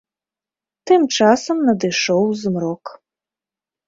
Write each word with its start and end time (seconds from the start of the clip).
Тым 0.91 1.01
часам 1.17 1.57
надышоў 1.67 2.23
змрок. 2.41 2.83